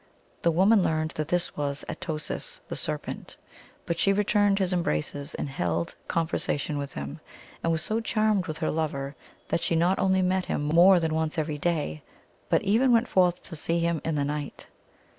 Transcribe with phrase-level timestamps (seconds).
[0.41, 3.37] The woman learned that this was At o sis, the Ser pent,
[3.85, 7.19] but she returned his embraces and held conver sation with him,
[7.63, 9.15] and was so charmed with her lover
[9.49, 12.01] that she not only met him more than once every day,
[12.49, 14.65] but even went forth to see him in the night.